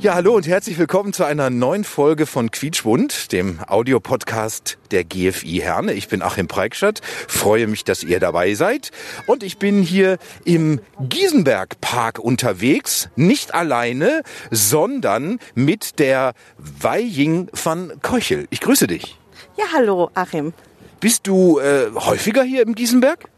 Ja, 0.00 0.14
hallo 0.14 0.34
und 0.34 0.46
herzlich 0.48 0.78
willkommen 0.78 1.12
zu 1.12 1.24
einer 1.24 1.50
neuen 1.50 1.84
Folge 1.84 2.24
von 2.24 2.50
Quietschbund, 2.50 3.32
dem 3.32 3.60
Audiopodcast 3.66 4.78
der 4.92 5.04
GFI 5.04 5.58
Herne. 5.58 5.92
Ich 5.92 6.08
bin 6.08 6.22
Achim 6.22 6.48
Preikstadt, 6.48 7.02
freue 7.28 7.66
mich, 7.66 7.84
dass 7.84 8.02
ihr 8.02 8.18
dabei 8.18 8.54
seid. 8.54 8.92
Und 9.26 9.42
ich 9.42 9.58
bin 9.58 9.82
hier 9.82 10.16
im 10.46 10.80
Giesenberg 11.00 11.82
Park 11.82 12.18
unterwegs, 12.18 13.10
nicht 13.14 13.52
alleine, 13.52 14.22
sondern 14.50 15.38
mit 15.54 15.98
der 15.98 16.32
Wei 16.56 17.00
Ying 17.00 17.50
van 17.52 17.92
Keuchel. 18.00 18.46
Ich 18.48 18.62
grüße 18.62 18.86
dich. 18.86 19.18
Ja, 19.58 19.66
hallo, 19.74 20.10
Achim. 20.14 20.54
Bist 21.00 21.26
du 21.26 21.58
äh, 21.58 21.90
häufiger 21.94 22.42
hier 22.42 22.62
im 22.62 22.74
Giesenberg? 22.74 23.28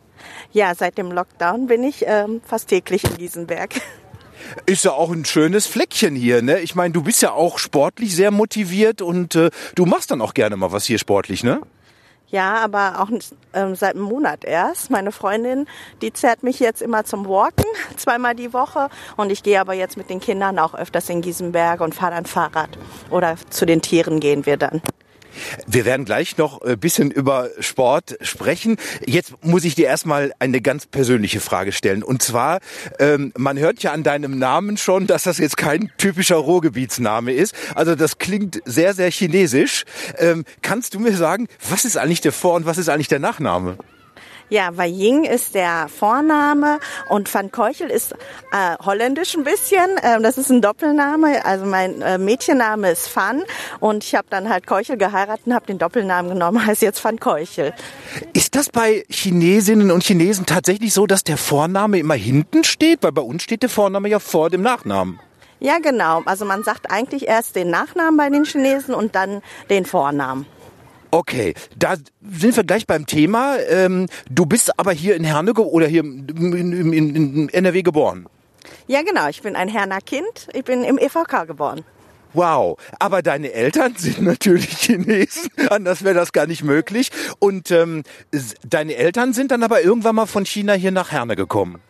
Ja, 0.53 0.77
seit 0.77 0.97
dem 0.97 1.11
Lockdown 1.11 1.67
bin 1.67 1.83
ich 1.83 2.05
ähm, 2.07 2.41
fast 2.47 2.69
täglich 2.69 3.03
in 3.03 3.17
Giesenberg. 3.17 3.71
Ist 4.67 4.85
ja 4.85 4.93
auch 4.93 5.11
ein 5.11 5.25
schönes 5.25 5.67
Fleckchen 5.67 6.15
hier, 6.15 6.43
ne? 6.43 6.61
Ich 6.61 6.75
meine, 6.75 6.93
du 6.93 7.03
bist 7.03 7.23
ja 7.23 7.33
auch 7.33 7.59
sportlich 7.59 8.15
sehr 8.15 8.31
motiviert 8.31 9.03
und 9.03 9.35
äh, 9.35 9.51
du 9.75 9.87
machst 9.87 10.11
dann 10.11 10.21
auch 10.21 10.35
gerne 10.35 10.57
mal 10.57 10.73
was 10.73 10.85
hier 10.85 10.99
sportlich, 10.99 11.45
ne? 11.45 11.61
Ja, 12.33 12.55
aber 12.65 13.01
auch 13.01 13.11
ähm, 13.53 13.75
seit 13.75 13.95
einem 13.95 14.05
Monat 14.05 14.45
erst. 14.45 14.91
Meine 14.91 15.13
Freundin, 15.13 15.67
die 16.01 16.15
zerrt 16.15 16.43
mich 16.43 16.61
jetzt 16.61 16.81
immer 16.81 17.05
zum 17.05 17.29
Walken, 17.29 17.67
zweimal 17.97 18.35
die 18.35 18.55
Woche. 18.55 18.89
Und 19.19 19.31
ich 19.31 19.43
gehe 19.43 19.61
aber 19.61 19.75
jetzt 19.75 19.99
mit 19.99 20.09
den 20.09 20.19
Kindern 20.19 20.59
auch 20.59 20.75
öfters 20.75 21.11
in 21.11 21.21
Giesenberg 21.21 21.83
und 21.83 21.95
fahre 21.95 22.15
dann 22.15 22.25
Fahrrad. 22.25 22.71
Oder 23.11 23.37
zu 23.51 23.67
den 23.67 23.83
Tieren 23.83 24.19
gehen 24.19 24.47
wir 24.47 24.57
dann. 24.57 24.81
Wir 25.67 25.85
werden 25.85 26.05
gleich 26.05 26.37
noch 26.37 26.63
ein 26.63 26.79
bisschen 26.79 27.11
über 27.11 27.51
Sport 27.61 28.19
sprechen. 28.21 28.77
Jetzt 29.07 29.33
muss 29.43 29.65
ich 29.65 29.75
dir 29.75 29.87
erstmal 29.87 30.33
eine 30.39 30.61
ganz 30.61 30.87
persönliche 30.87 31.41
Frage 31.41 31.73
stellen. 31.73 32.03
Und 32.03 32.23
zwar, 32.23 32.61
ähm, 32.99 33.33
man 33.37 33.59
hört 33.59 33.83
ja 33.83 33.93
an 33.93 34.03
deinem 34.03 34.39
Namen 34.39 34.77
schon, 34.77 35.07
dass 35.07 35.25
das 35.25 35.39
jetzt 35.39 35.57
kein 35.57 35.91
typischer 35.99 36.37
Ruhrgebietsname 36.37 37.33
ist. 37.33 37.55
Also 37.75 37.95
das 37.95 38.19
klingt 38.19 38.61
sehr, 38.65 38.95
sehr 38.95 39.11
chinesisch. 39.11 39.85
Ähm, 40.19 40.45
kannst 40.63 40.95
du 40.95 41.01
mir 41.01 41.17
sagen, 41.17 41.49
was 41.69 41.85
ist 41.85 41.97
eigentlich 41.97 42.21
der 42.21 42.33
Vor- 42.33 42.55
und 42.55 42.67
was 42.67 42.79
ist 42.79 42.89
eigentlich 42.89 43.09
der 43.09 43.21
Nachname? 43.21 43.77
Ja, 44.49 44.77
Wei 44.77 44.89
Ying 44.89 45.25
ist 45.25 45.55
der 45.55 45.89
Vorname 45.89 46.79
und 47.09 47.33
Van 47.33 47.51
Keuchel 47.51 47.91
ist 47.91 48.13
äh, 48.13 48.77
holländisch 48.85 49.35
ein 49.35 49.45
bisschen. 49.45 49.89
Ähm, 50.03 50.23
das 50.23 50.39
ist 50.39 50.51
ein 50.51 50.61
Doppelname. 50.61 51.45
Also 51.45 51.65
mein 51.65 52.03
äh, 52.03 52.19
Mädchenname 52.19 52.91
ist 52.91 53.15
Van 53.15 53.43
und 53.81 54.05
ich 54.05 54.15
habe 54.15 54.27
dann 54.31 54.49
halt 54.49 54.67
Keuchel 54.67 54.97
geheiratet 54.97 55.47
und 55.47 55.55
habe 55.55 55.67
den 55.67 55.79
Doppelnamen 55.79 56.33
genommen, 56.33 56.67
heißt 56.67 56.83
jetzt 56.83 57.03
Van 57.05 57.19
Keuchel. 57.19 57.73
Ist 58.33 58.55
das 58.55 58.69
bei 58.69 59.05
Chinesinnen 59.09 59.91
und 59.91 60.03
Chinesen 60.05 60.47
tatsächlich 60.47 60.93
so, 60.93 61.07
dass 61.07 61.25
der 61.25 61.37
Vorname 61.37 61.99
immer 61.99 62.15
hinten 62.15 62.65
steht? 62.65 63.03
Weil 63.03 63.13
bei 63.13 63.23
uns 63.23 63.43
steht 63.43 63.63
der 63.63 63.71
Vorname 63.71 64.09
ja 64.09 64.19
vor 64.19 64.51
dem 64.51 64.63
Nachnamen. 64.63 65.19
Ja, 65.61 65.79
genau. 65.79 66.23
Also 66.25 66.45
man 66.45 66.65
sagt 66.65 66.91
eigentlich 66.91 67.29
erst 67.29 67.55
den 67.55 67.71
Nachnamen 67.71 68.17
bei 68.17 68.29
den 68.29 68.45
Chinesen 68.45 68.95
und 68.95 69.15
dann 69.15 69.43
den 69.71 69.87
Vornamen. 69.87 70.45
Okay, 71.15 71.53
da 71.77 71.97
sind 72.23 72.57
wir 72.57 72.65
gleich 72.65 72.87
beim 72.87 73.05
Thema. 73.05 73.59
Ähm, 73.69 74.09
du 74.31 74.47
bist 74.47 74.79
aber 74.79 74.93
hier 74.93 75.15
in 75.15 75.25
Herne 75.25 75.53
oder 75.53 75.87
hier 75.87 76.01
in, 76.01 76.27
in, 76.27 76.93
in, 77.05 77.49
NRW 77.51 77.83
geboren. 77.83 78.27
Ja, 78.87 79.03
genau. 79.03 79.29
Ich 79.29 79.43
bin 79.43 79.55
ein 79.55 79.69
Herner 79.69 80.01
Kind. 80.01 80.49
Ich 80.55 80.65
bin 80.65 80.83
im 80.85 80.97
EVK 80.97 81.47
geboren. 81.47 81.85
Wow, 82.33 82.79
aber 82.99 83.21
deine 83.21 83.53
Eltern 83.53 83.95
sind 83.95 84.23
natürlich 84.23 84.71
Chinesen, 84.71 85.51
anders 85.69 86.03
wäre 86.03 86.15
das 86.15 86.33
gar 86.33 86.47
nicht 86.47 86.65
möglich. 86.65 87.11
Und 87.39 87.71
ähm, 87.71 88.05
deine 88.67 88.95
Eltern 88.95 89.35
sind 89.35 89.51
dann 89.51 89.63
aber 89.63 89.83
irgendwann 89.83 90.15
mal 90.15 90.25
von 90.25 90.47
China 90.47 90.73
hier 90.73 90.93
nach 90.93 91.13
Herne 91.13 91.37
gekommen. 91.37 91.83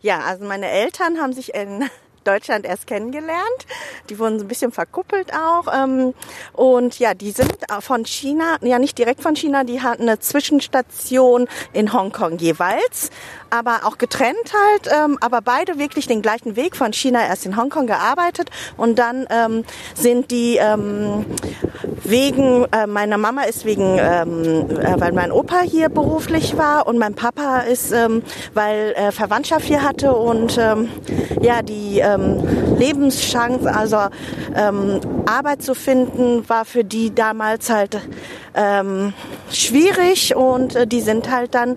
Ja, 0.00 0.20
also 0.20 0.46
meine 0.46 0.70
Eltern 0.70 1.18
haben 1.18 1.34
sich 1.34 1.54
in 1.54 1.84
Deutschland 2.24 2.66
erst 2.66 2.86
kennengelernt. 2.86 3.66
Die 4.08 4.18
wurden 4.18 4.38
so 4.38 4.44
ein 4.44 4.48
bisschen 4.48 4.72
verkuppelt 4.72 5.32
auch. 5.32 5.66
Ähm, 5.72 6.14
und 6.52 6.98
ja, 6.98 7.14
die 7.14 7.30
sind 7.30 7.54
von 7.80 8.04
China, 8.04 8.56
ja 8.62 8.78
nicht 8.78 8.98
direkt 8.98 9.22
von 9.22 9.36
China, 9.36 9.64
die 9.64 9.80
hatten 9.82 10.02
eine 10.02 10.18
Zwischenstation 10.18 11.48
in 11.72 11.92
Hongkong 11.92 12.38
jeweils, 12.38 13.10
aber 13.50 13.80
auch 13.84 13.98
getrennt 13.98 14.52
halt, 14.52 14.90
ähm, 14.92 15.18
aber 15.20 15.40
beide 15.40 15.78
wirklich 15.78 16.06
den 16.06 16.22
gleichen 16.22 16.56
Weg 16.56 16.76
von 16.76 16.92
China 16.92 17.24
erst 17.24 17.46
in 17.46 17.56
Hongkong 17.56 17.86
gearbeitet 17.86 18.50
und 18.76 18.98
dann 18.98 19.26
ähm, 19.30 19.64
sind 19.94 20.30
die 20.30 20.56
ähm, 20.56 21.26
wegen, 22.02 22.66
äh, 22.72 22.86
meiner 22.86 23.18
Mama 23.18 23.42
ist 23.42 23.64
wegen, 23.64 23.98
ähm, 23.98 24.70
äh, 24.70 25.00
weil 25.00 25.12
mein 25.12 25.32
Opa 25.32 25.60
hier 25.60 25.88
beruflich 25.88 26.56
war 26.56 26.86
und 26.86 26.98
mein 26.98 27.14
Papa 27.14 27.60
ist, 27.60 27.92
ähm, 27.92 28.22
weil 28.52 28.92
er 28.96 29.12
Verwandtschaft 29.12 29.64
hier 29.64 29.82
hatte 29.82 30.14
und 30.14 30.58
ähm, 30.58 30.88
ja, 31.40 31.62
die 31.62 31.98
ähm, 32.14 32.78
Lebenschance, 32.78 33.72
also 33.72 33.98
ähm, 34.54 35.00
Arbeit 35.26 35.62
zu 35.62 35.74
finden, 35.74 36.48
war 36.48 36.64
für 36.64 36.84
die 36.84 37.14
damals 37.14 37.70
halt 37.70 38.00
ähm, 38.54 39.12
schwierig 39.50 40.34
und 40.34 40.76
äh, 40.76 40.86
die 40.86 41.00
sind 41.00 41.30
halt 41.30 41.54
dann 41.54 41.76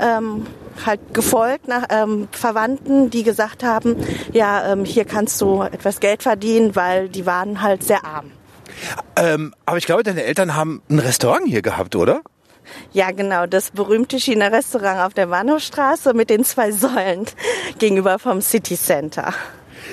ähm, 0.00 0.46
halt 0.86 1.00
gefolgt 1.12 1.68
nach 1.68 1.84
ähm, 1.90 2.28
Verwandten, 2.30 3.10
die 3.10 3.22
gesagt 3.22 3.64
haben, 3.64 3.96
ja, 4.32 4.72
ähm, 4.72 4.84
hier 4.84 5.04
kannst 5.04 5.40
du 5.40 5.62
etwas 5.62 6.00
Geld 6.00 6.22
verdienen, 6.22 6.76
weil 6.76 7.08
die 7.08 7.26
waren 7.26 7.62
halt 7.62 7.82
sehr 7.82 8.04
arm. 8.04 8.32
Ähm, 9.16 9.54
aber 9.66 9.78
ich 9.78 9.86
glaube, 9.86 10.02
deine 10.02 10.22
Eltern 10.22 10.54
haben 10.54 10.82
ein 10.88 10.98
Restaurant 10.98 11.46
hier 11.46 11.62
gehabt, 11.62 11.96
oder? 11.96 12.22
Ja, 12.92 13.10
genau, 13.10 13.46
das 13.46 13.70
berühmte 13.70 14.18
China-Restaurant 14.18 15.00
auf 15.00 15.14
der 15.14 15.26
Bahnhofstraße 15.26 16.14
mit 16.14 16.30
den 16.30 16.44
zwei 16.44 16.70
Säulen 16.70 17.26
gegenüber 17.78 18.18
vom 18.18 18.40
City 18.40 18.76
Center. 18.76 19.32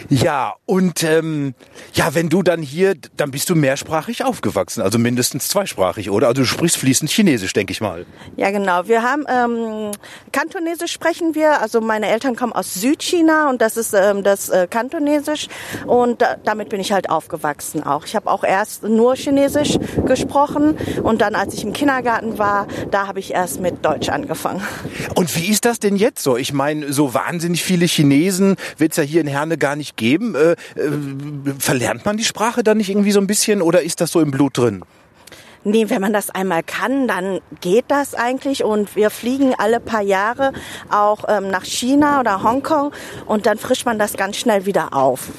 Ja, 0.09 0.55
und 0.65 1.03
ähm, 1.03 1.53
ja, 1.93 2.13
wenn 2.13 2.29
du 2.29 2.43
dann 2.43 2.61
hier, 2.61 2.95
dann 3.17 3.31
bist 3.31 3.49
du 3.49 3.55
mehrsprachig 3.55 4.23
aufgewachsen, 4.23 4.81
also 4.81 4.97
mindestens 4.97 5.47
zweisprachig, 5.47 6.09
oder? 6.09 6.27
Also 6.27 6.41
du 6.41 6.47
sprichst 6.47 6.77
fließend 6.77 7.09
Chinesisch, 7.11 7.53
denke 7.53 7.71
ich 7.71 7.81
mal. 7.81 8.05
Ja, 8.35 8.51
genau. 8.51 8.87
Wir 8.87 9.03
haben 9.03 9.25
ähm, 9.27 9.91
Kantonesisch 10.31 10.91
sprechen 10.91 11.35
wir. 11.35 11.61
Also 11.61 11.81
meine 11.81 12.07
Eltern 12.07 12.35
kommen 12.35 12.53
aus 12.53 12.73
Südchina 12.73 13.49
und 13.49 13.61
das 13.61 13.77
ist 13.77 13.93
ähm, 13.93 14.23
das 14.23 14.49
äh, 14.49 14.67
Kantonesisch 14.69 15.47
und 15.85 16.21
da, 16.21 16.35
damit 16.43 16.69
bin 16.69 16.79
ich 16.79 16.91
halt 16.91 17.09
aufgewachsen 17.09 17.83
auch. 17.83 18.05
Ich 18.05 18.15
habe 18.15 18.29
auch 18.29 18.43
erst 18.43 18.83
nur 18.83 19.15
Chinesisch 19.15 19.77
gesprochen 20.05 20.77
und 21.03 21.21
dann, 21.21 21.35
als 21.35 21.53
ich 21.53 21.63
im 21.63 21.73
Kindergarten 21.73 22.37
war, 22.37 22.67
da 22.91 23.07
habe 23.07 23.19
ich 23.19 23.31
erst 23.31 23.59
mit 23.59 23.85
Deutsch 23.85 24.09
angefangen. 24.09 24.61
Und 25.15 25.35
wie 25.35 25.47
ist 25.47 25.65
das 25.65 25.79
denn 25.79 25.95
jetzt 25.95 26.23
so? 26.23 26.37
Ich 26.37 26.53
meine, 26.53 26.91
so 26.91 27.13
wahnsinnig 27.13 27.63
viele 27.63 27.85
Chinesen 27.85 28.55
wird's 28.77 28.97
ja 28.97 29.03
hier 29.03 29.21
in 29.21 29.27
Herne 29.27 29.57
gar 29.57 29.75
nicht 29.75 29.84
geben. 29.95 30.35
Äh, 30.35 30.51
äh, 30.51 30.55
verlernt 31.59 32.05
man 32.05 32.17
die 32.17 32.23
Sprache 32.23 32.63
dann 32.63 32.77
nicht 32.77 32.89
irgendwie 32.89 33.11
so 33.11 33.19
ein 33.19 33.27
bisschen 33.27 33.61
oder 33.61 33.81
ist 33.83 34.01
das 34.01 34.11
so 34.11 34.21
im 34.21 34.31
Blut 34.31 34.57
drin? 34.57 34.83
Nee, 35.67 35.89
wenn 35.89 35.99
man 35.99 36.13
das 36.13 36.29
einmal 36.29 36.61
kann, 36.61 37.07
dann 37.07 37.39
geht 37.59 37.85
das 37.87 38.13
eigentlich. 38.13 38.63
Und 38.63 38.95
wir 38.95 39.09
fliegen 39.09 39.55
alle 39.57 39.79
paar 39.79 40.03
Jahre 40.03 40.53
auch 40.91 41.25
ähm, 41.27 41.49
nach 41.49 41.65
China 41.65 42.19
oder 42.19 42.43
Hongkong 42.43 42.91
und 43.25 43.47
dann 43.47 43.57
frischt 43.57 43.85
man 43.85 43.97
das 43.97 44.13
ganz 44.13 44.37
schnell 44.37 44.67
wieder 44.67 44.93
auf. 44.93 45.29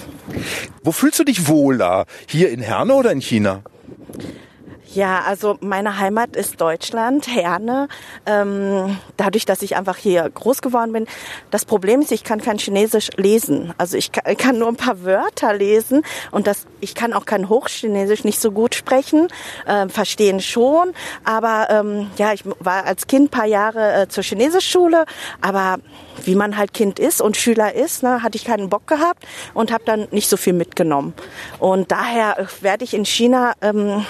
Wo 0.83 0.91
fühlst 0.91 1.21
du 1.21 1.25
dich 1.25 1.47
wohler? 1.47 2.07
Hier 2.27 2.51
in 2.51 2.61
Herne 2.61 2.95
oder 2.95 3.13
in 3.13 3.21
China? 3.21 3.63
Ja, 4.95 5.23
also 5.27 5.59
meine 5.61 5.99
Heimat 5.99 6.37
ist 6.37 6.61
Deutschland, 6.61 7.27
Herne. 7.27 7.89
Ähm, 8.25 8.99
dadurch, 9.17 9.45
dass 9.45 9.63
ich 9.63 9.77
einfach 9.77 9.97
hier 9.97 10.29
groß 10.31 10.63
geworden 10.63 10.93
bin. 10.93 11.07
Das 11.51 11.65
Problem 11.65 12.01
ist, 12.01 12.13
ich 12.13 12.23
kann 12.23 12.41
kein 12.41 12.59
Chinesisch 12.59 13.11
lesen. 13.17 13.75
Also 13.79 13.97
ich 13.97 14.13
kann, 14.13 14.59
nur 14.59 14.69
ein 14.69 14.77
paar 14.77 15.05
Wörter 15.05 15.55
lesen 15.55 16.03
und 16.31 16.47
das, 16.47 16.67
ich 16.81 16.95
kann 16.95 17.13
auch 17.13 17.27
kein 17.27 17.49
Hochchinesisch 17.49 18.25
nicht 18.25 18.41
so 18.41 18.53
gut 18.53 18.75
sprechen, 18.75 19.29
äh, 19.67 19.89
verstehen 19.89 20.41
schon. 20.41 20.93
Aber 21.25 21.67
ähm, 21.71 22.11
ja, 22.17 22.33
ich 22.33 22.45
war 22.61 22.85
als 22.87 23.07
Kind 23.07 23.31
paar 23.31 23.47
Jahre 23.47 24.03
äh, 24.03 24.09
zur 24.09 24.23
Chinesischschule, 24.23 25.05
aber 25.41 25.79
wie 26.25 26.37
man 26.37 26.57
halt 26.57 26.73
Kind 26.73 26.99
ist 26.99 27.21
und 27.21 27.37
Schüler 27.37 27.75
ist, 27.75 28.03
ne, 28.03 28.23
hatte 28.23 28.37
ich 28.37 28.45
keinen 28.45 28.71
Bock 28.71 28.87
gehabt 28.87 29.27
und 29.53 29.73
habe 29.73 29.85
dann 29.85 30.09
nicht 30.11 30.29
so 30.29 30.37
viel 30.37 30.53
mitgenommen. 30.53 31.13
Und 31.59 31.91
daher 31.91 32.39
äh, 32.39 32.47
werde 32.61 32.85
ich 32.85 32.95
in 32.95 33.05
China 33.05 33.53
ähm, 33.61 34.07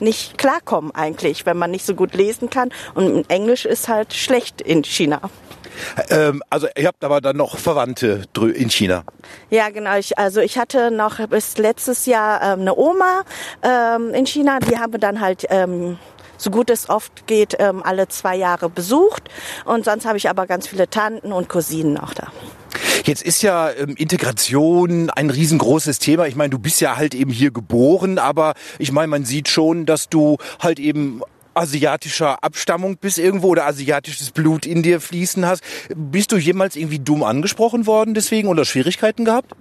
nicht 0.00 0.19
klarkommen 0.36 0.94
eigentlich, 0.94 1.46
wenn 1.46 1.56
man 1.56 1.70
nicht 1.70 1.84
so 1.84 1.94
gut 1.94 2.14
lesen 2.14 2.50
kann. 2.50 2.70
Und 2.94 3.28
Englisch 3.30 3.64
ist 3.64 3.88
halt 3.88 4.14
schlecht 4.14 4.60
in 4.60 4.84
China. 4.84 5.20
Ähm, 6.08 6.42
also 6.50 6.66
ihr 6.76 6.86
habt 6.86 7.04
aber 7.04 7.20
dann 7.20 7.36
noch 7.36 7.58
Verwandte 7.58 8.24
in 8.36 8.70
China. 8.70 9.04
Ja, 9.50 9.70
genau. 9.70 9.96
Ich, 9.96 10.18
also 10.18 10.40
ich 10.40 10.58
hatte 10.58 10.90
noch 10.90 11.26
bis 11.28 11.58
letztes 11.58 12.06
Jahr 12.06 12.42
ähm, 12.42 12.60
eine 12.60 12.76
Oma 12.76 13.22
ähm, 13.62 14.14
in 14.14 14.26
China. 14.26 14.58
Die 14.60 14.78
haben 14.78 14.92
wir 14.92 15.00
dann 15.00 15.20
halt 15.20 15.46
ähm, 15.50 15.98
so 16.36 16.50
gut 16.50 16.70
es 16.70 16.88
oft 16.88 17.26
geht, 17.26 17.56
ähm, 17.58 17.82
alle 17.84 18.08
zwei 18.08 18.36
Jahre 18.36 18.68
besucht. 18.68 19.28
Und 19.64 19.84
sonst 19.84 20.06
habe 20.06 20.16
ich 20.16 20.28
aber 20.28 20.46
ganz 20.46 20.66
viele 20.66 20.88
Tanten 20.88 21.32
und 21.32 21.48
Cousinen 21.48 21.98
auch 21.98 22.14
da. 22.14 22.29
Jetzt 23.04 23.22
ist 23.22 23.42
ja 23.42 23.70
ähm, 23.70 23.94
Integration 23.96 25.10
ein 25.10 25.30
riesengroßes 25.30 25.98
Thema. 25.98 26.26
Ich 26.26 26.36
meine, 26.36 26.50
du 26.50 26.58
bist 26.58 26.80
ja 26.80 26.96
halt 26.96 27.14
eben 27.14 27.30
hier 27.30 27.50
geboren, 27.50 28.18
aber 28.18 28.54
ich 28.78 28.92
meine, 28.92 29.08
man 29.08 29.24
sieht 29.24 29.48
schon, 29.48 29.86
dass 29.86 30.08
du 30.08 30.36
halt 30.58 30.78
eben 30.78 31.22
asiatischer 31.54 32.42
Abstammung 32.44 32.96
bist 32.98 33.18
irgendwo 33.18 33.48
oder 33.48 33.66
asiatisches 33.66 34.30
Blut 34.30 34.66
in 34.66 34.82
dir 34.82 35.00
fließen 35.00 35.44
hast. 35.46 35.62
Bist 35.94 36.32
du 36.32 36.36
jemals 36.36 36.76
irgendwie 36.76 37.00
dumm 37.00 37.22
angesprochen 37.22 37.86
worden 37.86 38.14
deswegen 38.14 38.48
oder 38.48 38.64
Schwierigkeiten 38.64 39.24
gehabt? 39.24 39.54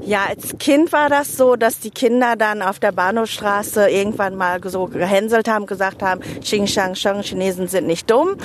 Ja, 0.00 0.26
als 0.28 0.58
Kind 0.58 0.92
war 0.92 1.08
das 1.08 1.36
so, 1.36 1.56
dass 1.56 1.78
die 1.78 1.90
Kinder 1.90 2.36
dann 2.36 2.62
auf 2.62 2.78
der 2.78 2.92
Bahnhofstraße 2.92 3.88
irgendwann 3.88 4.36
mal 4.36 4.60
so 4.64 4.86
gehänselt 4.86 5.48
haben, 5.48 5.66
gesagt 5.66 6.02
haben, 6.02 6.20
Xing 6.40 6.66
Shang 6.66 6.94
Shang, 6.94 7.22
Chinesen 7.22 7.68
sind 7.68 7.86
nicht 7.86 8.10
dumm. 8.10 8.36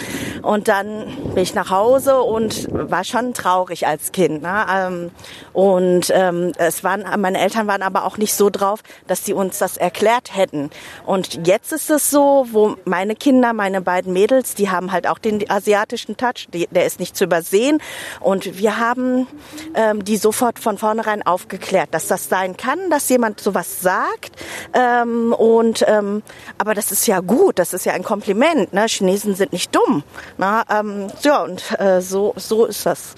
Und 0.42 0.68
dann 0.68 1.06
bin 1.34 1.44
ich 1.44 1.54
nach 1.56 1.70
Hause 1.70 2.22
und 2.22 2.68
war 2.72 3.04
schon 3.04 3.34
traurig 3.34 3.88
als 3.88 4.12
Kind. 4.12 4.42
Ne? 4.42 4.66
Ähm, 4.72 5.12
und 5.54 6.12
ähm, 6.14 6.54
es 6.58 6.84
waren, 6.84 7.04
meine 7.20 7.40
Eltern 7.40 7.68
waren 7.68 7.82
aber 7.82 8.06
auch 8.06 8.18
nicht 8.18 8.34
so 8.34 8.50
drauf, 8.50 8.82
dass 9.08 9.26
sie 9.26 9.34
uns 9.34 9.58
das 9.58 9.78
erklärt 9.78 10.36
hätten. 10.36 10.70
Und 11.06 11.48
jetzt 11.48 11.74
ist 11.74 11.90
es 11.90 12.10
so, 12.10 12.48
wo 12.52 12.76
meine 12.86 13.16
Kinder, 13.16 13.54
meine 13.54 13.82
beiden 13.82 14.14
Mädels, 14.14 14.56
die 14.56 14.70
haben 14.70 14.92
halt 14.92 15.08
auch 15.08 15.18
den 15.18 15.50
asiatischen 15.50 16.16
Touch, 16.16 16.48
der 16.52 16.86
ist 16.86 17.00
nicht 17.00 17.18
zu 17.18 17.26
übersehen. 17.26 17.82
Und 18.20 18.58
wir 18.58 18.78
haben 18.78 19.28
ähm, 19.76 20.04
die 20.04 20.18
sofort 20.18 20.60
von 20.60 20.78
vornherein 20.78 21.26
auf 21.26 21.39
aufgeklärt, 21.40 21.90
dass 21.92 22.08
das 22.08 22.28
sein 22.28 22.58
kann, 22.58 22.90
dass 22.90 23.08
jemand 23.10 23.40
sowas 23.40 23.82
sagt. 23.82 24.32
Ähm, 24.74 25.34
und 25.34 25.86
ähm, 25.88 26.22
aber 26.58 26.74
das 26.74 26.92
ist 26.92 27.08
ja 27.08 27.22
gut, 27.22 27.60
das 27.60 27.74
ist 27.74 27.86
ja 27.86 27.94
ein 27.94 28.04
Kompliment. 28.04 28.74
Ne? 28.74 28.86
Chinesen 28.88 29.36
sind 29.36 29.54
nicht 29.54 29.74
dumm. 29.74 30.04
Na, 30.38 30.64
ähm, 30.70 31.08
ja, 31.24 31.44
und 31.44 31.64
äh, 31.80 32.02
so 32.02 32.34
so 32.36 32.66
ist 32.66 32.86
das. 32.86 33.16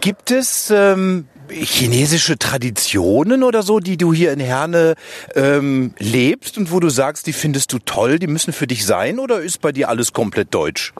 Gibt 0.00 0.30
es 0.30 0.70
ähm, 0.70 1.28
chinesische 1.48 2.38
Traditionen 2.38 3.42
oder 3.42 3.62
so, 3.62 3.80
die 3.80 3.96
du 3.96 4.12
hier 4.12 4.32
in 4.32 4.40
Herne 4.40 4.94
ähm, 5.34 5.94
lebst 5.98 6.58
und 6.58 6.72
wo 6.72 6.80
du 6.80 6.90
sagst, 6.90 7.26
die 7.26 7.32
findest 7.32 7.72
du 7.72 7.78
toll, 7.78 8.18
die 8.18 8.26
müssen 8.26 8.52
für 8.52 8.66
dich 8.66 8.84
sein 8.84 9.18
oder 9.18 9.40
ist 9.40 9.60
bei 9.60 9.72
dir 9.72 9.88
alles 9.88 10.12
komplett 10.12 10.52
deutsch? 10.54 10.92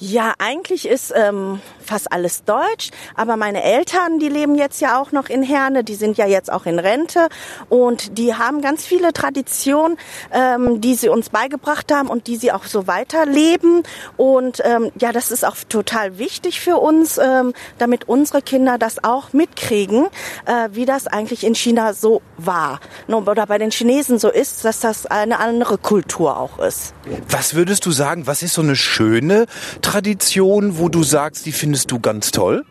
Ja, 0.00 0.34
eigentlich 0.38 0.86
ist 0.86 1.12
ähm, 1.16 1.60
fast 1.84 2.12
alles 2.12 2.44
deutsch, 2.44 2.90
aber 3.16 3.36
meine 3.36 3.64
Eltern, 3.64 4.20
die 4.20 4.28
leben 4.28 4.54
jetzt 4.54 4.80
ja 4.80 5.00
auch 5.00 5.10
noch 5.10 5.28
in 5.28 5.42
Herne, 5.42 5.82
die 5.82 5.96
sind 5.96 6.16
ja 6.16 6.26
jetzt 6.26 6.52
auch 6.52 6.66
in 6.66 6.78
Rente 6.78 7.28
und 7.68 8.16
die 8.16 8.32
haben 8.32 8.60
ganz 8.60 8.84
viele 8.84 9.12
Traditionen, 9.12 9.98
ähm, 10.32 10.80
die 10.80 10.94
sie 10.94 11.08
uns 11.08 11.30
beigebracht 11.30 11.92
haben 11.92 12.08
und 12.08 12.28
die 12.28 12.36
sie 12.36 12.52
auch 12.52 12.64
so 12.64 12.86
weiterleben. 12.86 13.82
Und 14.16 14.62
ähm, 14.64 14.92
ja, 15.00 15.10
das 15.10 15.32
ist 15.32 15.44
auch 15.44 15.56
total 15.68 16.18
wichtig 16.18 16.60
für 16.60 16.76
uns, 16.76 17.18
ähm, 17.18 17.52
damit 17.78 18.08
unsere 18.08 18.40
Kinder 18.40 18.78
das 18.78 19.02
auch 19.02 19.32
mitkriegen, 19.32 20.06
äh, 20.46 20.68
wie 20.70 20.84
das 20.84 21.08
eigentlich 21.08 21.42
in 21.42 21.56
China 21.56 21.92
so 21.92 22.22
war. 22.36 22.78
Oder 23.08 23.46
bei 23.46 23.58
den 23.58 23.72
Chinesen 23.72 24.20
so 24.20 24.30
ist, 24.30 24.64
dass 24.64 24.78
das 24.78 25.06
eine 25.06 25.40
andere 25.40 25.76
Kultur 25.76 26.36
auch 26.36 26.60
ist. 26.60 26.94
Was 27.28 27.54
würdest 27.54 27.84
du 27.84 27.90
sagen, 27.90 28.28
was 28.28 28.42
ist 28.42 28.54
so 28.54 28.62
eine 28.62 28.76
schöne 28.76 29.46
Tradition, 29.88 30.78
wo 30.78 30.90
du 30.90 31.02
sagst, 31.02 31.46
die 31.46 31.52
findest 31.52 31.90
du 31.90 31.98
ganz 31.98 32.30
toll? 32.30 32.66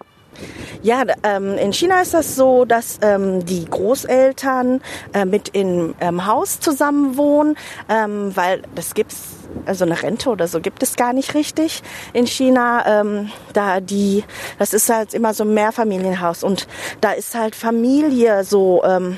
Ja, 0.84 1.02
ähm, 1.24 1.58
in 1.58 1.74
China 1.74 2.00
ist 2.00 2.14
das 2.14 2.36
so, 2.36 2.64
dass 2.64 3.00
ähm, 3.02 3.44
die 3.44 3.66
Großeltern 3.66 4.81
äh, 5.14 5.25
mit 5.25 5.50
im 5.56 5.96
ähm, 6.00 6.28
Haus 6.28 6.60
zusammen 6.60 7.18
wohnen, 7.18 7.58
ähm, 7.90 8.36
weil 8.36 8.62
das 8.75 8.94
gibt's 8.94 9.18
also 9.66 9.84
eine 9.84 10.00
Rente 10.00 10.30
oder 10.30 10.48
so 10.48 10.60
gibt 10.60 10.84
es 10.84 10.96
gar 10.96 11.12
nicht 11.12 11.34
richtig 11.34 11.81
in 12.14 12.28
China. 12.28 12.86
Ähm, 12.86 13.31
da 13.52 13.80
die, 13.80 14.24
das 14.60 14.75
ist 14.75 14.88
halt 14.88 15.16
immer 15.16 15.34
so 15.34 15.44
ein 15.44 15.56
Mehrfamilienhaus 15.56 16.44
und 16.44 16.68
da 17.02 17.13
ist 17.13 17.34
halt 17.34 17.56
Familie 17.56 18.44
so. 18.44 18.84
Ähm, 18.84 19.18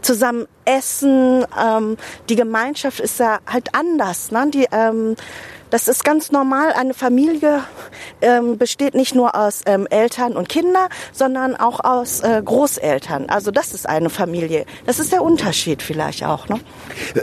zusammen 0.00 0.46
essen, 0.64 1.44
ähm, 1.60 1.96
die 2.28 2.36
Gemeinschaft 2.36 3.00
ist 3.00 3.18
ja 3.18 3.40
halt 3.46 3.74
anders. 3.74 4.30
Ne? 4.30 4.48
Die, 4.52 4.66
ähm, 4.70 5.16
das 5.72 5.88
ist 5.88 6.04
ganz 6.04 6.30
normal. 6.30 6.74
Eine 6.74 6.92
Familie 6.92 7.64
ähm, 8.20 8.58
besteht 8.58 8.94
nicht 8.94 9.14
nur 9.14 9.34
aus 9.34 9.62
ähm, 9.64 9.86
Eltern 9.88 10.36
und 10.36 10.50
Kinder, 10.50 10.88
sondern 11.12 11.56
auch 11.56 11.80
aus 11.80 12.20
äh, 12.20 12.42
Großeltern. 12.44 13.30
Also 13.30 13.50
das 13.50 13.72
ist 13.72 13.88
eine 13.88 14.10
Familie. 14.10 14.66
Das 14.84 14.98
ist 14.98 15.12
der 15.12 15.22
Unterschied 15.22 15.80
vielleicht 15.80 16.24
auch. 16.24 16.46
Ne? 16.50 16.60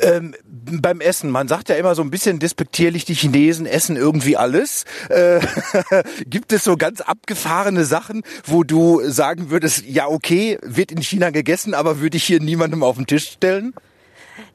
Ähm, 0.01 0.33
beim 0.49 0.99
Essen, 0.99 1.29
man 1.29 1.47
sagt 1.47 1.69
ja 1.69 1.75
immer 1.75 1.93
so 1.93 2.01
ein 2.01 2.09
bisschen 2.09 2.39
despektierlich, 2.39 3.05
die 3.05 3.13
Chinesen 3.13 3.67
essen 3.67 3.95
irgendwie 3.95 4.35
alles. 4.35 4.85
Äh, 5.09 5.41
gibt 6.25 6.51
es 6.51 6.63
so 6.63 6.75
ganz 6.75 7.01
abgefahrene 7.01 7.85
Sachen, 7.85 8.23
wo 8.45 8.63
du 8.63 9.01
sagen 9.07 9.51
würdest, 9.51 9.85
ja 9.85 10.07
okay, 10.07 10.57
wird 10.63 10.91
in 10.91 11.03
China 11.03 11.29
gegessen, 11.29 11.75
aber 11.75 11.99
würde 11.99 12.17
ich 12.17 12.23
hier 12.23 12.39
niemandem 12.39 12.81
auf 12.81 12.95
den 12.95 13.05
Tisch 13.05 13.29
stellen? 13.29 13.75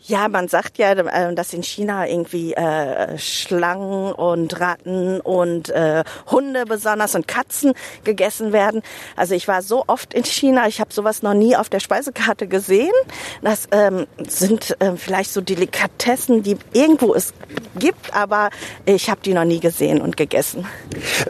Ja, 0.01 0.29
man 0.29 0.49
sagt 0.49 0.79
ja, 0.79 0.93
äh, 0.93 1.35
dass 1.35 1.53
in 1.53 1.63
China 1.63 2.07
irgendwie 2.07 2.55
äh, 2.55 3.19
Schlangen 3.19 4.13
und 4.13 4.61
Ratten 4.61 5.21
und 5.21 5.71
äh, 5.71 6.05
Hunde 6.31 6.65
besonders 6.67 7.15
und 7.15 7.27
Katzen 7.27 7.73
gegessen 8.05 8.53
werden. 8.53 8.83
Also 9.17 9.35
ich 9.35 9.49
war 9.49 9.63
so 9.63 9.85
oft 9.87 10.15
in 10.15 10.25
China, 10.25 10.69
ich 10.69 10.81
habe 10.81 10.93
sowas 10.93 11.23
noch 11.23 11.35
nie 11.35 11.57
auf 11.57 11.69
der 11.69 11.81
Speisekarte 11.81 12.47
gesehen. 12.49 12.93
Das 13.43 13.69
ähm, 13.71 14.07
sind 14.27 14.77
äh, 14.81 14.97
vielleicht 14.97 15.33
so 15.33 15.41
Delikatessen, 15.41 16.43
die 16.43 16.57
irgendwo 16.73 17.15
es 17.15 17.33
gibt, 17.79 18.15
aber 18.15 18.51
ich 18.87 19.11
habe 19.11 19.21
die 19.25 19.35
noch 19.35 19.45
nie 19.45 19.61
gesehen 19.61 20.01
und 20.01 20.17
gegessen. 20.17 20.67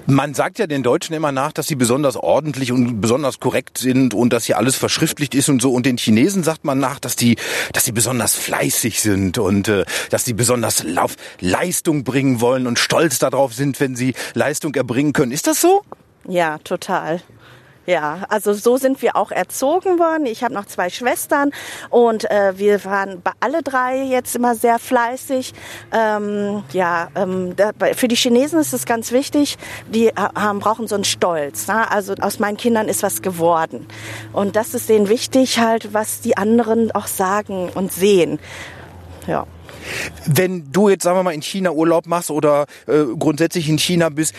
Man 0.07 0.35
sagt 0.35 0.59
ja 0.59 0.67
den 0.67 0.83
Deutschen 0.83 1.15
immer 1.15 1.33
nach, 1.33 1.53
dass 1.53 1.67
sie 1.67 1.77
besonders 1.77 2.17
ordentlich 2.17 2.73
und 2.73 3.01
besonders 3.01 3.41
korrekt 3.41 3.79
sind 3.79 4.15
und 4.15 4.33
dass 4.33 4.45
hier 4.45 4.59
alles 4.59 4.77
verschriftlicht 4.77 5.35
ist 5.35 5.49
und 5.49 5.63
so. 5.63 5.73
Und 5.73 5.87
den 5.87 5.97
Chinesen 5.97 6.43
sagt 6.43 6.65
man 6.65 6.79
nach, 6.79 6.99
dass 6.99 7.17
die, 7.17 7.37
dass 7.73 7.85
sie 7.85 7.93
besonders 7.93 8.35
fleißig 8.45 9.01
sind 9.01 9.39
und 9.39 9.69
äh, 9.69 9.85
dass 10.11 10.25
sie 10.25 10.35
besonders 10.35 10.85
auf 10.97 11.17
Leistung 11.41 12.05
bringen 12.05 12.41
wollen 12.41 12.67
und 12.67 12.79
stolz 12.79 13.19
darauf 13.19 13.55
sind, 13.55 13.81
wenn 13.81 13.97
sie 13.97 14.15
Leistung 14.35 14.75
erbringen 14.75 15.13
können. 15.13 15.33
Ist 15.33 15.47
das 15.47 15.61
so? 15.61 15.83
Ja, 16.29 16.59
total. 16.59 17.21
Ja, 17.87 18.25
also 18.29 18.55
so 18.55 18.77
sind 18.79 19.03
wir 19.03 19.15
auch 19.15 19.31
erzogen 19.31 19.99
worden. 19.99 20.25
Ich 20.27 20.43
habe 20.43 20.55
noch 20.55 20.65
zwei 20.65 20.89
Schwestern 20.89 21.51
und 21.91 22.31
äh, 22.31 22.57
wir 22.57 22.83
waren 22.85 23.21
bei 23.21 23.33
alle 23.41 23.63
drei 23.63 24.03
jetzt 24.03 24.35
immer 24.35 24.55
sehr 24.55 24.79
fleißig. 24.79 25.53
Ähm, 25.93 26.65
ja, 26.73 27.09
ähm, 27.15 27.55
da, 27.57 27.73
für 27.95 28.09
die 28.09 28.17
Chinesen 28.17 28.59
ist 28.59 28.73
es 28.73 28.87
ganz 28.87 29.13
wichtig, 29.13 29.59
die 29.89 30.09
haben, 30.09 30.61
brauchen 30.61 30.89
so 30.89 30.95
einen 30.95 31.05
Stolz. 31.05 31.69
Ne? 31.69 31.91
Also 31.91 32.15
aus 32.21 32.39
meinen 32.39 32.57
Kindern 32.57 32.89
ist 32.89 33.03
was 33.03 33.21
geworden. 33.21 33.87
Und 34.33 34.57
das 34.57 34.75
ist 34.75 34.89
denen 34.89 35.09
wichtig, 35.09 35.59
halt, 35.59 35.93
was 35.93 36.21
die 36.21 36.39
anderen 36.39 36.91
auch 36.93 37.07
sagen 37.07 37.69
und 37.75 37.93
sehen. 37.93 38.39
Ja. 39.27 39.47
Wenn 40.27 40.71
du 40.73 40.89
jetzt, 40.89 41.05
sagen 41.05 41.19
wir 41.19 41.23
mal, 41.23 41.35
in 41.35 41.43
China 41.43 41.71
Urlaub 41.71 42.07
machst 42.07 42.31
oder 42.31 42.67
äh, 42.87 43.05
grundsätzlich 43.19 43.69
in 43.69 43.79
China 43.79 44.09
bist 44.09 44.35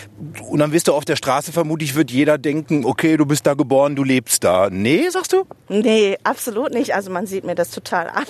und 0.49 0.59
dann 0.59 0.71
wirst 0.71 0.87
du 0.87 0.93
auf 0.93 1.05
der 1.05 1.15
Straße, 1.15 1.51
vermutlich 1.51 1.95
wird 1.95 2.11
jeder 2.11 2.37
denken, 2.37 2.85
okay, 2.85 3.17
du 3.17 3.25
bist 3.25 3.45
da 3.45 3.53
geboren, 3.53 3.95
du 3.95 4.03
lebst 4.03 4.43
da. 4.43 4.69
Nee, 4.69 5.09
sagst 5.09 5.33
du? 5.33 5.45
Nee, 5.69 6.17
absolut 6.23 6.73
nicht. 6.73 6.95
Also 6.95 7.11
man 7.11 7.27
sieht 7.27 7.43
mir 7.43 7.55
das 7.55 7.71
total 7.71 8.09
an. 8.09 8.25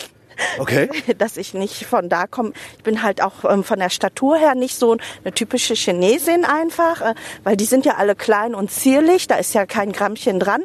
Okay. 0.59 0.89
Dass 1.17 1.37
ich 1.37 1.53
nicht 1.53 1.85
von 1.85 2.09
da 2.09 2.27
komme. 2.27 2.53
Ich 2.77 2.83
bin 2.83 3.03
halt 3.03 3.21
auch 3.21 3.43
ähm, 3.43 3.63
von 3.63 3.79
der 3.79 3.89
Statur 3.89 4.37
her 4.37 4.55
nicht 4.55 4.75
so 4.75 4.97
eine 5.23 5.33
typische 5.33 5.73
Chinesin 5.73 6.45
einfach, 6.45 7.01
äh, 7.01 7.15
weil 7.43 7.57
die 7.57 7.65
sind 7.65 7.85
ja 7.85 7.95
alle 7.95 8.15
klein 8.15 8.55
und 8.55 8.71
zierlich, 8.71 9.27
da 9.27 9.35
ist 9.35 9.53
ja 9.53 9.65
kein 9.65 9.91
Grammchen 9.91 10.39
dran. 10.39 10.63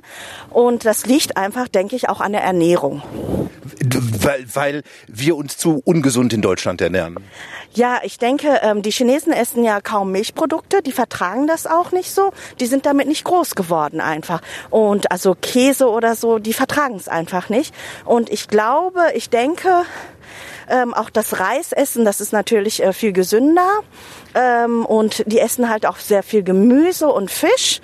Und 0.50 0.85
das 0.85 1.07
liegt 1.07 1.37
einfach, 1.37 1.69
denke 1.69 1.97
ich, 1.97 2.09
auch 2.09 2.21
an 2.21 2.33
der 2.33 2.43
Ernährung. 2.43 3.03
Weil, 4.23 4.45
weil 4.55 4.83
wir 5.07 5.37
uns 5.37 5.57
zu 5.57 5.81
ungesund 5.85 6.33
in 6.33 6.43
Deutschland 6.43 6.81
ernähren. 6.81 7.17
Ja, 7.73 8.00
ich 8.03 8.19
denke, 8.19 8.61
ähm, 8.62 8.83
die 8.83 8.91
Chinesen 8.91 9.33
essen 9.33 9.62
ja 9.62 9.81
kaum 9.81 10.11
Milchprodukte, 10.11 10.83
die 10.83 10.91
vertragen 10.91 11.47
das 11.47 11.69
auch 11.69 11.93
nicht 11.93 12.11
so. 12.11 12.33
Die 12.59 12.67
sind 12.67 12.85
damit 12.85 13.07
nicht 13.07 13.23
groß 13.23 13.55
geworden 13.55 14.00
einfach. 14.00 14.43
Und 14.71 15.12
also 15.12 15.37
Käse 15.41 15.89
oder 15.89 16.17
so, 16.17 16.41
die 16.41 16.53
vertragen 16.53 16.97
es 16.97 17.07
einfach 17.07 17.49
nicht. 17.49 17.73
Und 18.05 18.29
ich 18.29 18.49
glaube, 18.49 19.00
ich 19.15 19.31
denke, 19.31 19.60
ähm, 20.69 20.95
auch 20.95 21.11
das 21.11 21.40
Reisessen, 21.40 22.05
das 22.05 22.21
ist 22.21 22.33
natürlich 22.33 22.83
äh, 22.83 22.93
viel 22.93 23.12
gesünder. 23.12 23.69
Ähm, 24.35 24.85
und 24.87 25.25
die 25.26 25.40
essen 25.40 25.69
halt 25.69 25.87
auch 25.87 25.97
sehr 25.97 26.23
viel 26.23 26.43
Gemüse 26.43 27.09
und 27.09 27.31
Fisch. 27.31 27.81